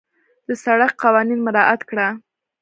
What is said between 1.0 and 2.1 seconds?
قوانين مراعت کړه.